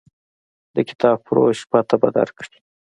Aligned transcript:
د 0.75 0.77
کتابفروش 0.89 1.59
پته 1.71 1.95
به 2.01 2.09
درکړي. 2.17 2.57